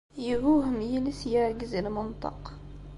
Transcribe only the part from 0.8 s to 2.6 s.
yiles, yeɛgez i lmenṭeq.